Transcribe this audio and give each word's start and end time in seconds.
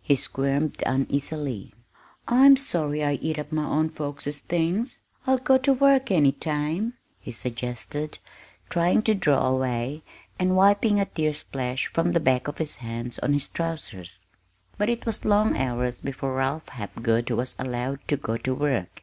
He 0.00 0.14
squirmed 0.14 0.80
uneasily. 0.86 1.72
"I'm 2.28 2.56
sorry 2.56 3.02
I 3.02 3.14
eat 3.14 3.40
up 3.40 3.50
my 3.50 3.64
own 3.64 3.90
folks's 3.90 4.38
things. 4.38 5.00
I'll 5.26 5.38
go 5.38 5.58
to 5.58 5.72
work 5.72 6.12
any 6.12 6.30
time," 6.30 6.94
he 7.18 7.32
suggested, 7.32 8.20
trying 8.68 9.02
to 9.02 9.16
draw 9.16 9.48
away, 9.48 10.04
and 10.38 10.54
wiping 10.54 11.00
a 11.00 11.06
tear 11.06 11.32
splash 11.32 11.88
from 11.92 12.12
the 12.12 12.20
back 12.20 12.46
of 12.46 12.58
his 12.58 12.76
hand 12.76 13.18
on 13.20 13.32
his 13.32 13.48
trousers. 13.48 14.20
But 14.78 14.90
it 14.90 15.04
was 15.06 15.24
long 15.24 15.56
hours 15.56 16.00
before 16.00 16.34
Ralph 16.36 16.68
Hapgood 16.68 17.28
was 17.32 17.56
allowed 17.58 17.98
to 18.06 18.16
"go 18.16 18.36
to 18.36 18.54
work." 18.54 19.02